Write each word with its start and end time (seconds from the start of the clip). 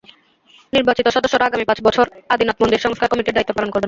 নির্বাচিত 0.73 1.07
সদস্যরা 1.07 1.47
আগামী 1.47 1.65
পাঁচ 1.67 1.79
বছর 1.87 2.05
আদিনাথ 2.29 2.57
মন্দির 2.59 2.83
সংস্কার 2.85 3.09
কমিটির 3.11 3.35
দায়িত্ব 3.35 3.53
পালন 3.55 3.69
করবেন। 3.69 3.79